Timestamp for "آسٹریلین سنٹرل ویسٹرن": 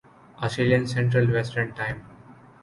0.37-1.67